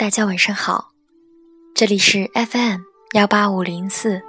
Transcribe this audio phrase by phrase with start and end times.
[0.00, 0.92] 大家晚上好，
[1.74, 2.80] 这里是 FM
[3.12, 4.22] 幺八五零四，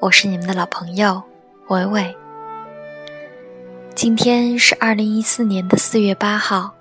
[0.00, 1.22] 我是你们的老朋友
[1.68, 2.16] 伟伟。
[3.94, 6.74] 今天是二零一四年的四月八号，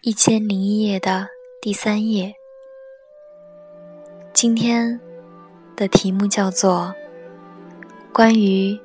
[0.00, 1.28] 一千零一夜的
[1.60, 2.32] 第三夜。
[4.32, 4.98] 今天
[5.76, 6.94] 的题目叫做
[8.14, 8.80] “关于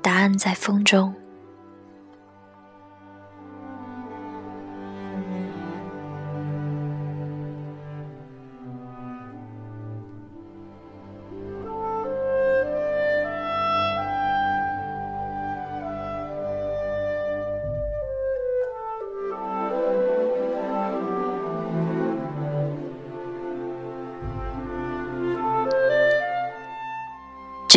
[0.00, 1.14] 答案在风中”。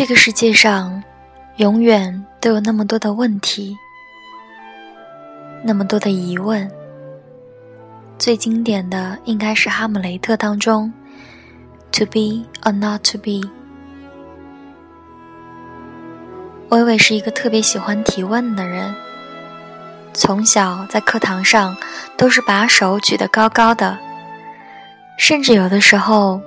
[0.02, 1.00] 这个世界上，
[1.58, 3.78] 永远都有那么多的问题，
[5.62, 6.68] 那么多的疑问。
[8.18, 10.92] 最经典的应该是《哈姆雷特》当中
[11.92, 13.48] ，“To be or not to be”。
[16.70, 18.92] 伟伟是一个特别喜欢提问的人，
[20.12, 21.76] 从小在课堂上
[22.16, 23.96] 都是把手举得高高的，
[25.16, 26.40] 甚至有的时候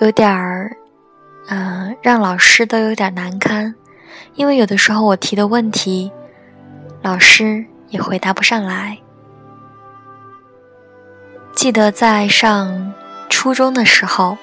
[0.00, 0.74] 有点儿。
[1.50, 3.74] 嗯，让老师都有点难堪，
[4.34, 6.12] 因为有的时候我提的问题，
[7.00, 8.98] 老师也回答不上来。
[11.54, 12.92] 记得在上
[13.30, 14.36] 初中的时候，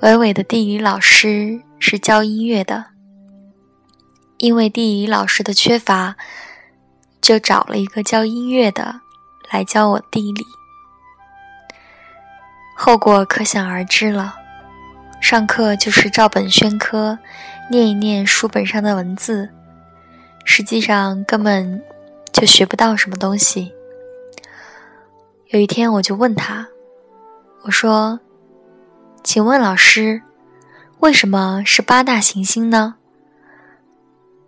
[0.00, 2.86] 伟伟的地理老师是教音乐的，
[4.38, 6.14] 因为地理老师的缺乏，
[7.20, 9.00] 就找了一个教音乐的
[9.50, 10.44] 来教我地理，
[12.76, 14.36] 后果可想而知了。
[15.22, 17.16] 上课就是照本宣科，
[17.70, 19.48] 念一念书本上的文字，
[20.44, 21.80] 实际上根本
[22.32, 23.72] 就学不到什么东西。
[25.46, 26.66] 有一天，我就问他
[27.62, 28.18] ：“我说，
[29.22, 30.20] 请问老师，
[30.98, 32.96] 为什么是八大行星呢？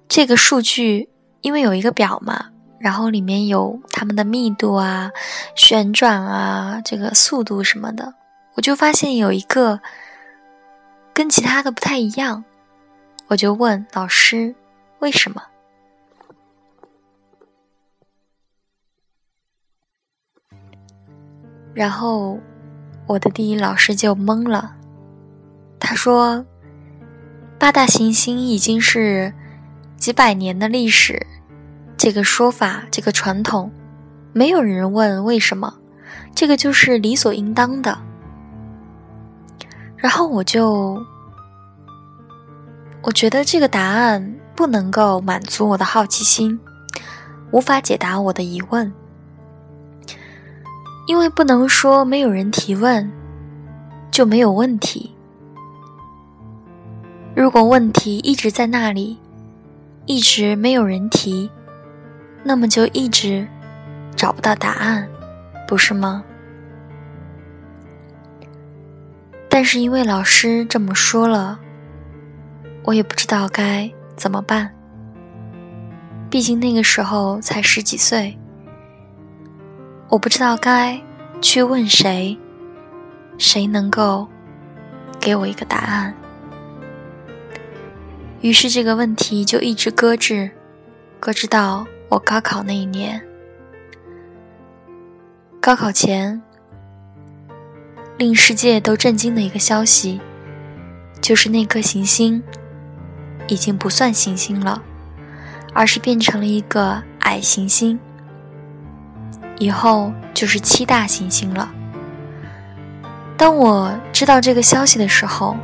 [0.08, 1.08] 这个数据
[1.40, 2.46] 因为有一个表嘛，
[2.80, 5.12] 然后里面有它们的密度啊、
[5.54, 8.14] 旋转啊、这个速度什么的，
[8.56, 9.80] 我就发现有一个。”
[11.14, 12.44] 跟其他的不太一样，
[13.28, 14.52] 我就问老师
[14.98, 15.40] 为什么。
[21.72, 22.38] 然后
[23.06, 24.74] 我的第一老师就懵了，
[25.78, 26.44] 他说
[27.60, 29.32] ：“八大行星已经是
[29.96, 31.24] 几百年的历史，
[31.96, 33.70] 这个说法，这个传统，
[34.32, 35.78] 没有人问为什么，
[36.34, 37.96] 这个就是理所应当的。”
[40.04, 41.02] 然后我就，
[43.00, 46.60] 我觉得这个答案不能够满足我的好奇心，
[47.52, 48.92] 无法解答我的疑问，
[51.06, 53.10] 因为不能说没有人提问
[54.10, 55.10] 就没有问题。
[57.34, 59.18] 如果问题一直在那里，
[60.04, 61.50] 一直没有人提，
[62.42, 63.48] 那么就一直
[64.14, 65.08] 找不到答案，
[65.66, 66.22] 不是吗？
[69.54, 71.60] 但是因为老师这么说了，
[72.82, 74.74] 我也不知道该怎么办。
[76.28, 78.36] 毕竟那个时候才十几岁，
[80.08, 81.00] 我不知道该
[81.40, 82.36] 去问谁，
[83.38, 84.26] 谁能够
[85.20, 86.12] 给我一个答案。
[88.40, 90.50] 于是这个问题就一直搁置，
[91.20, 93.24] 搁置到我高考那一年。
[95.60, 96.42] 高考前。
[98.16, 100.20] 令世界都震惊的一个消息，
[101.20, 102.40] 就是那颗行星
[103.48, 104.80] 已经不算行星了，
[105.72, 107.98] 而是变成了一个矮行星。
[109.58, 111.68] 以后就是七大行星了。
[113.36, 115.56] 当我知道这个消息的时候，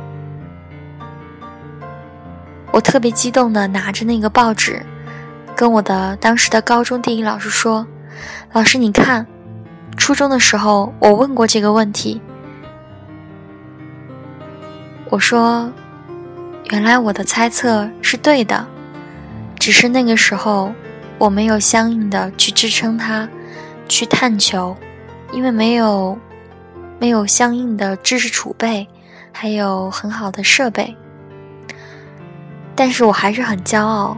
[2.73, 4.85] 我特别激动的拿着那个报纸，
[5.55, 7.87] 跟我的当时的高中地理老师说
[8.51, 9.25] ：“老师，你看，
[9.95, 12.21] 初中的时候我问过这个问题。”
[15.11, 15.69] 我说
[16.71, 18.65] ：“原来我的猜测是对的，
[19.59, 20.73] 只是那个时候
[21.17, 23.27] 我没有相应的去支撑它，
[23.89, 24.73] 去探求，
[25.33, 26.17] 因为没有
[26.97, 28.87] 没有相应的知识储备，
[29.33, 30.95] 还有很好的设备。
[32.73, 34.15] 但是我还是很骄傲，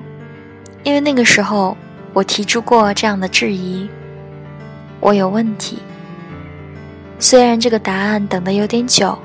[0.83, 1.75] 因为那个时候
[2.13, 3.89] 我提出过这样的质疑，
[4.99, 5.79] 我有问题。
[7.17, 9.17] 虽然这个答案等的有点久。”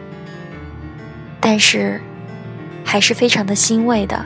[1.40, 2.00] 但是，
[2.84, 4.24] 还是非常的欣慰的。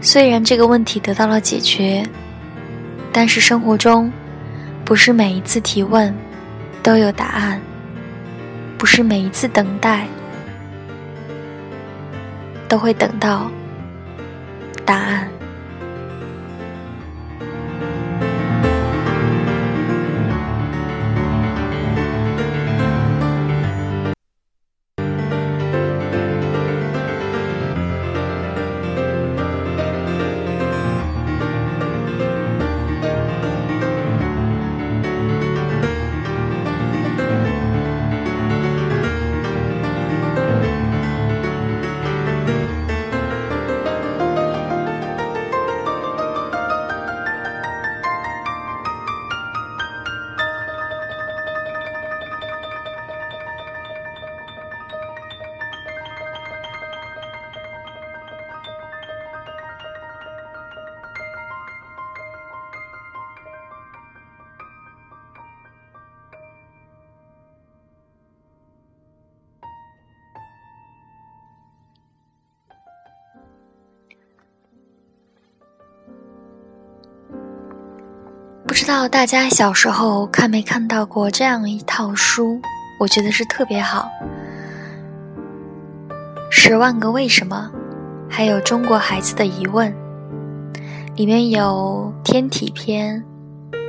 [0.00, 2.02] 虽然这个问题得到了解决，
[3.10, 4.12] 但是生活中
[4.84, 6.14] 不是每一次提问
[6.82, 7.60] 都有答案，
[8.76, 10.06] 不是每一次等待
[12.68, 13.50] 都会等到
[14.84, 15.26] 答案。
[78.74, 82.60] 不知道大家小时候看没看到过这样一套书？
[82.98, 84.10] 我觉得是特别好，
[86.50, 87.70] 《十万个为什么》，
[88.28, 89.88] 还有《中国孩子的疑问》，
[91.14, 93.22] 里面有天体篇、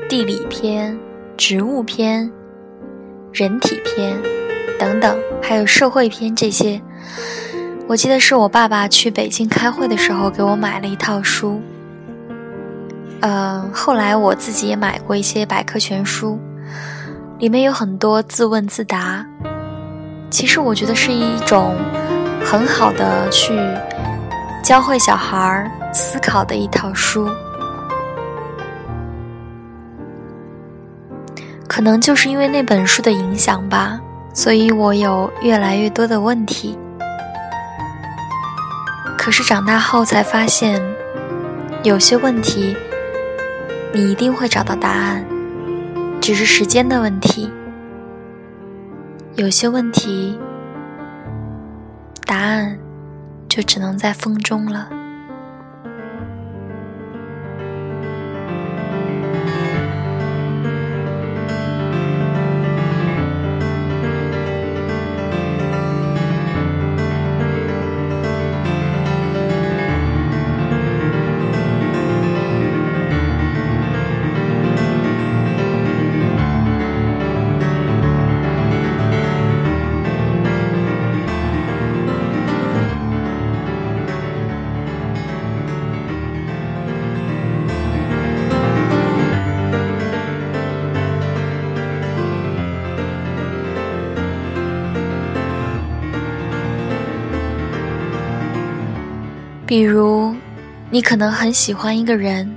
[0.07, 0.95] 地理篇、
[1.35, 2.31] 植物篇、
[3.33, 4.15] 人体篇
[4.77, 6.79] 等等，还有社会篇这些。
[7.87, 11.59] 我记得是我爸爸去北京开会的时候给我买了一套书。
[13.21, 16.39] 嗯，后来我自己也买过一些百科全书，
[17.39, 19.25] 里面有很多自问自答。
[20.29, 21.75] 其实我觉得是一种
[22.43, 23.57] 很好的去
[24.63, 27.29] 教会小孩儿思考的一套书。
[31.67, 33.99] 可能就是因为那本书的影响吧，
[34.33, 36.77] 所以我有越来越多的问题。
[39.17, 40.79] 可是长大后才发现，
[41.81, 42.75] 有些问题。
[43.95, 45.25] 你一定会找到答案，
[46.19, 47.49] 只是时间的问题。
[49.35, 50.37] 有些问题，
[52.25, 52.77] 答案
[53.47, 54.89] 就只能在风中了。
[100.95, 102.55] 你可能很喜欢一个人，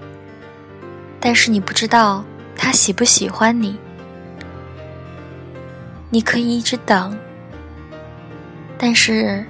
[1.18, 2.24] 但是你不知道
[2.54, 3.76] 他喜不喜欢你。
[6.08, 7.18] 你可以一直等，
[8.78, 9.44] 但是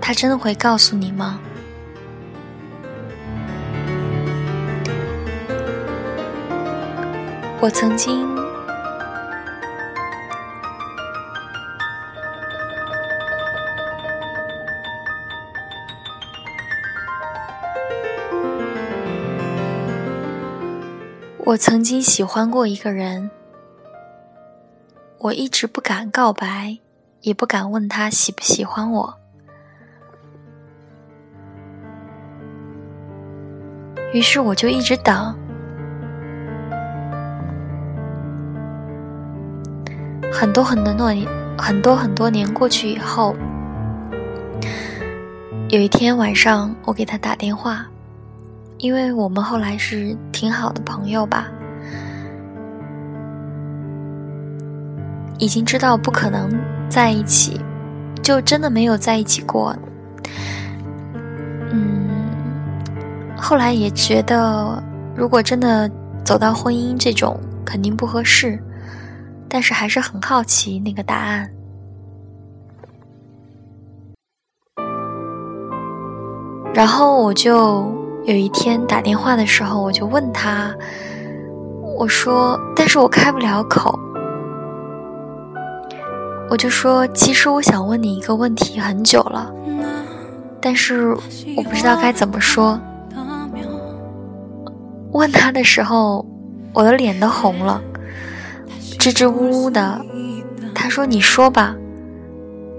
[0.00, 1.38] 他真的会告诉你吗？
[7.60, 8.43] 我曾经。
[21.46, 23.30] 我曾经喜欢过一个人，
[25.18, 26.78] 我一直不敢告白，
[27.20, 29.14] 也不敢问他喜不喜欢我。
[34.14, 35.36] 于是我就一直等，
[40.32, 43.36] 很多很多年，很多很多年过去以后，
[45.68, 47.86] 有一天晚上，我给他打电话。
[48.84, 51.48] 因为我们后来是挺好的朋友吧，
[55.38, 56.50] 已经知道不可能
[56.90, 57.58] 在一起，
[58.22, 59.74] 就真的没有在一起过。
[61.72, 62.10] 嗯，
[63.34, 64.82] 后来也觉得，
[65.16, 65.90] 如果真的
[66.22, 68.62] 走到婚姻这种，肯定不合适，
[69.48, 71.50] 但是还是很好奇那个答案，
[76.74, 78.03] 然后我就。
[78.24, 80.74] 有一天打电话的时候，我就问他，
[81.98, 83.98] 我说：“但是我开不了口。”
[86.48, 89.52] 我就说：“其实我想问你一个问题很久了，
[90.60, 91.10] 但是
[91.56, 92.80] 我不知道该怎么说。
[95.12, 96.24] 问他的时候，
[96.72, 97.82] 我的脸都红了，
[98.98, 100.00] 支支吾吾的。
[100.74, 101.76] 他说：“你说吧。”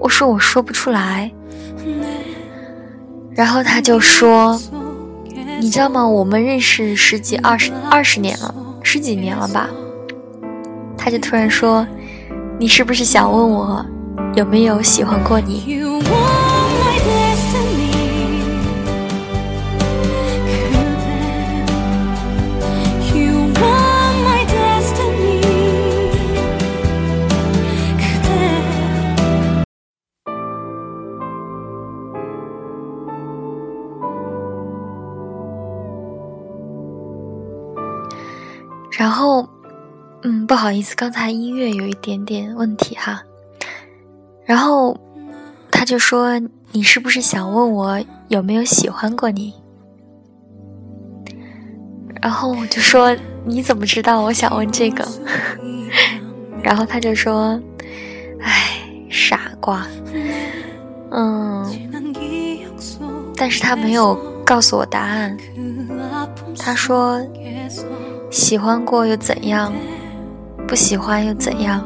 [0.02, 1.32] 我说：“我说不出来。”
[3.32, 4.60] 然后他就说
[5.66, 6.08] ：“你知道吗？
[6.08, 8.54] 我们认识十几、二十、二十年了，
[8.84, 9.68] 十几年了吧？”
[10.96, 11.88] 他就突然说
[12.60, 13.84] ：“你是不是想问我
[14.36, 15.82] 有没有喜欢过你？”
[40.56, 43.22] 不好意思，刚才音乐有一点点问题哈。
[44.46, 44.98] 然后
[45.70, 46.40] 他就说
[46.72, 49.54] ：“你是不是想问我有没有喜欢过你？”
[52.24, 55.06] 然后我就说：“你怎么知道我想问这个？”
[56.64, 57.62] 然后他就说
[58.40, 59.86] ：“哎，傻瓜。”
[61.12, 61.70] 嗯，
[63.36, 65.38] 但是他没有告诉我答案。
[66.58, 67.22] 他说。
[68.32, 69.72] 喜欢过又怎样？
[70.68, 71.84] 不喜欢又怎样？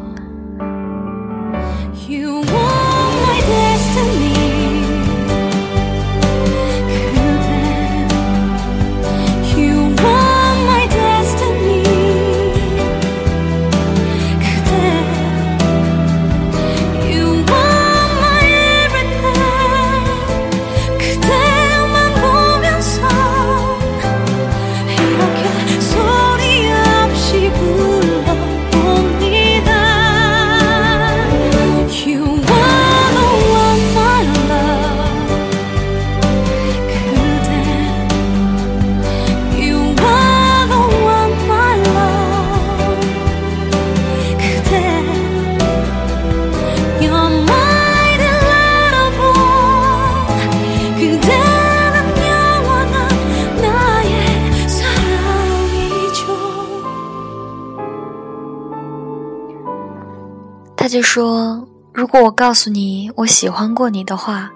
[60.90, 64.52] 就说：“如果我告诉你我喜欢过你的话，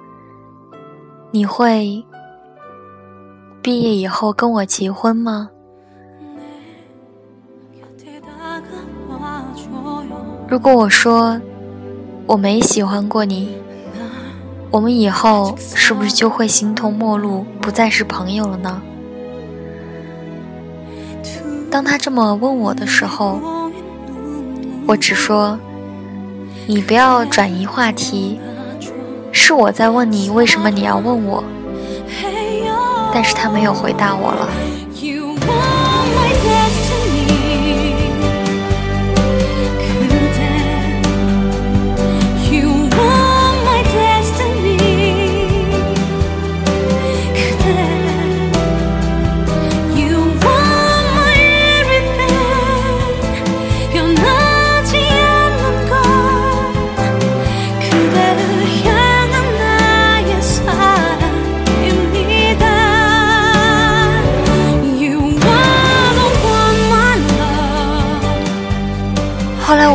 [1.29, 2.03] 你会
[3.61, 5.51] 毕业以后跟我结婚吗？
[10.47, 11.39] 如果我说
[12.25, 13.55] 我没喜欢过你，
[14.71, 18.81] 我们以后是不是就会形同陌路，不再是朋友了呢？”
[21.69, 23.39] 当他这么问我的时候，
[24.87, 25.59] 我只说。
[26.65, 28.39] 你不要转移话题，
[29.31, 31.43] 是我在问你为什么你要问我，
[33.13, 34.47] 但是他没有回答我了。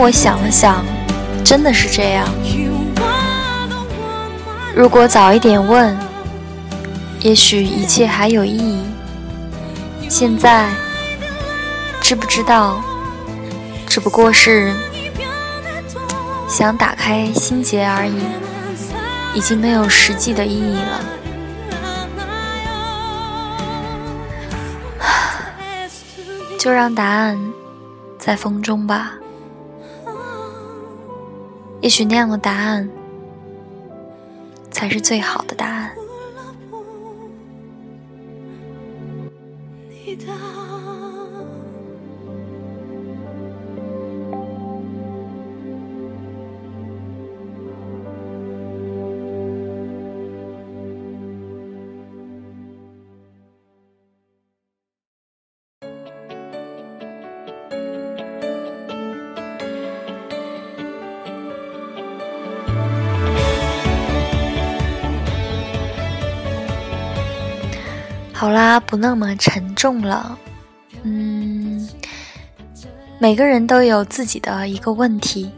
[0.09, 0.83] 我想了想，
[1.45, 2.27] 真的是这样。
[4.75, 5.95] 如果早一点问，
[7.21, 8.83] 也许一切还有意义。
[10.09, 10.71] 现在
[12.01, 12.83] 知不知道，
[13.87, 14.73] 只不过是
[16.49, 18.19] 想打开心结而已，
[19.35, 21.05] 已经没有实际的意义了。
[26.59, 27.39] 就让答案
[28.19, 29.13] 在风中吧。
[31.81, 32.89] 也许那样的答案
[34.71, 36.08] 才是最好的答案。
[68.59, 70.37] 啦，不那么沉重了。
[71.05, 71.89] 嗯，
[73.21, 75.49] 每个人都有自己的一个问题，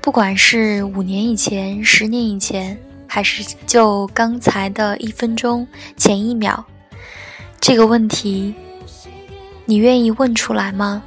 [0.00, 2.78] 不管是五年以前、十年以前，
[3.08, 5.66] 还还是就刚才的一分钟
[5.96, 6.62] 前一秒？
[7.58, 8.54] 这个问题，
[9.64, 11.02] 你愿意问出来吗？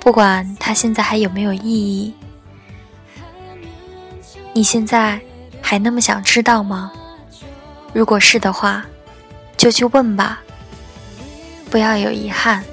[0.00, 2.12] 不管它现在还有没有意义，
[4.52, 5.20] 你现在
[5.62, 6.90] 还那么想知道吗？
[7.92, 8.84] 如果是的话，
[9.56, 10.40] 就去问吧，
[11.70, 12.64] 不要有遗憾。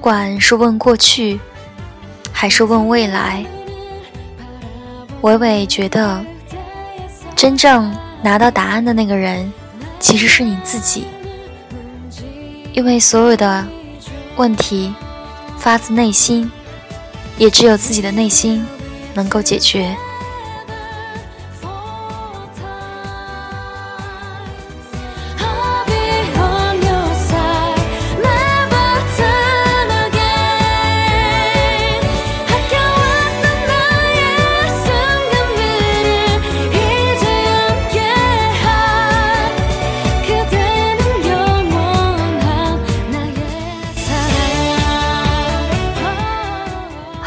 [0.00, 1.38] 不管是问过去，
[2.32, 3.44] 还是问未来，
[5.20, 6.24] 伟伟觉得，
[7.36, 9.52] 真正拿到答案的那个人，
[9.98, 11.04] 其实是你自己。
[12.72, 13.62] 因为所有的
[14.36, 14.94] 问题
[15.58, 16.50] 发自内心，
[17.36, 18.64] 也只有自己的内心
[19.12, 19.94] 能够解决。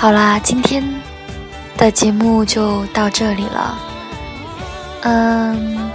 [0.03, 0.83] 好啦，今天
[1.77, 3.79] 的节目就到这里了。
[5.03, 5.89] 嗯，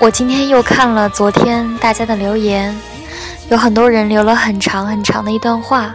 [0.00, 2.76] 我今天又看了昨天大家的留言，
[3.48, 5.94] 有很多人留了很长很长的一段话，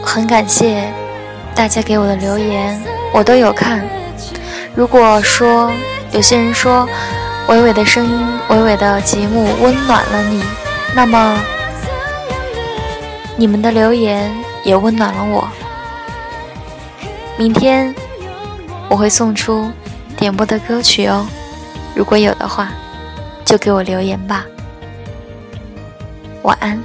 [0.00, 0.92] 很感谢
[1.56, 2.80] 大家给我的留言，
[3.12, 3.84] 我都有看。
[4.76, 5.72] 如果说
[6.12, 6.88] 有些人说
[7.48, 10.40] 伟伟的声音、伟伟的节目温暖了你，
[10.94, 11.36] 那么。
[13.40, 14.30] 你们的留言
[14.64, 15.48] 也温暖了我。
[17.38, 17.94] 明天
[18.90, 19.72] 我会送出
[20.14, 21.26] 点播的歌曲哦，
[21.96, 22.70] 如果有的话，
[23.42, 24.44] 就给我留言吧。
[26.42, 26.78] 晚安。